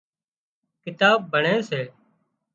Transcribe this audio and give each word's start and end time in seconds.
ڪتاب 0.83 1.17
ڀڻي 1.31 1.55
سي 1.69 1.81